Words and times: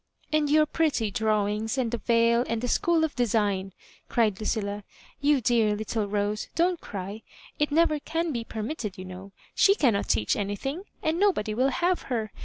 "And 0.33 0.49
your 0.49 0.65
pretty 0.65 1.11
drawings, 1.11 1.77
aild 1.77 1.91
the 1.91 1.99
veil, 1.99 2.43
and 2.49 2.59
the 2.59 2.67
School 2.67 3.03
of 3.03 3.15
Design 3.15 3.71
I" 3.75 3.83
cried 4.11 4.39
Lucilla. 4.39 4.83
"You* 5.19 5.41
dear 5.41 5.75
little 5.75 6.07
Rose, 6.07 6.47
don't 6.55 6.81
cry. 6.81 7.21
It 7.59 7.71
never 7.71 7.99
can 7.99 8.31
be 8.31 8.43
pef 8.43 8.65
mitted, 8.65 8.97
you 8.97 9.05
know. 9.05 9.31
She 9.53 9.75
cannot 9.75 10.09
teach 10.09 10.35
anything, 10.35 10.85
and 11.03 11.19
nobody 11.19 11.53
will 11.53 11.69
have 11.69 12.01
her. 12.09 12.31